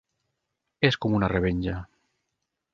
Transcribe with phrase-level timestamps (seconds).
[0.87, 1.77] -És com una revenja…